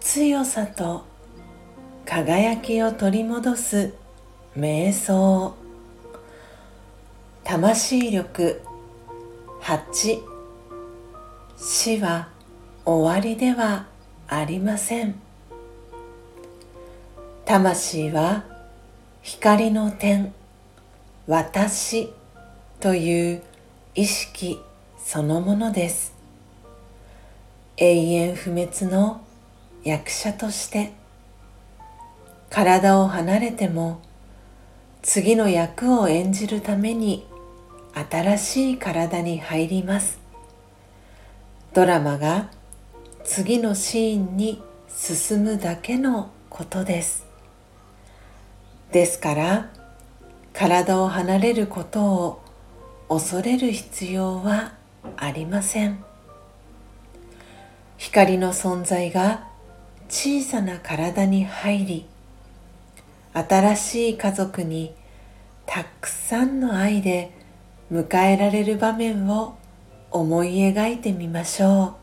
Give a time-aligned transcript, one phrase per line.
[0.00, 1.04] 強さと
[2.06, 3.94] 輝きを取り戻す
[4.56, 5.56] 瞑想。
[7.42, 8.62] 魂力
[9.60, 10.22] 8
[11.56, 12.28] 死は
[12.84, 13.86] 終わりでは
[14.28, 15.20] ありません。
[17.44, 18.44] 魂は
[19.20, 20.32] 光の点。
[21.26, 22.12] 私
[22.78, 23.42] という
[23.98, 24.60] 意識
[24.96, 26.14] そのものです。
[27.78, 29.22] 永遠不滅の
[29.82, 30.92] 役者として。
[32.48, 34.00] 体を離れても
[35.02, 37.26] 次の役を演じるために
[38.08, 40.20] 新しい体に入ります。
[41.74, 42.50] ドラマが
[43.24, 47.26] 次のシーンに進むだけのことです。
[48.92, 49.70] ですから
[50.52, 52.47] 体を離れることを
[53.08, 54.74] 恐れる必要は
[55.16, 56.04] ありません。
[57.96, 59.48] 光の存在が
[60.08, 62.06] 小さな体に入り
[63.32, 64.94] 新しい家族に
[65.66, 67.32] たくさんの愛で
[67.90, 69.56] 迎えられる場面を
[70.10, 71.94] 思い描いてみましょう。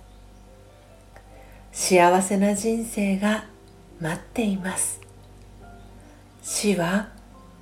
[1.71, 3.45] 幸せな人生が
[3.99, 5.01] 待っています。
[6.41, 7.09] 死は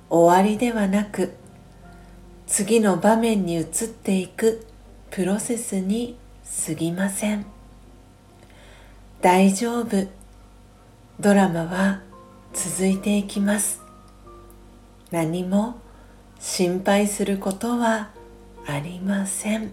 [0.08, 1.34] 終わりではなく
[2.46, 4.66] 次の場面に移っていく
[5.10, 6.16] プロセスに
[6.66, 7.46] 過ぎません。
[9.20, 10.06] 大丈夫。
[11.18, 12.02] ドラマは
[12.52, 13.80] 続いていきます。
[15.10, 15.76] 何も
[16.38, 18.10] 心配することは
[18.66, 19.72] ありません。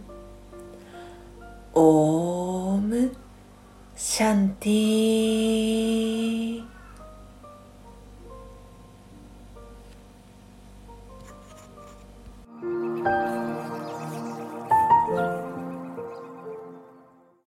[1.73, 2.70] オー。